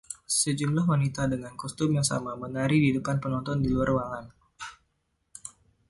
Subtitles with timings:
[0.39, 4.25] Sejumlah wanita dengan kostum yang sama menari di depan penonton di luar ruangan.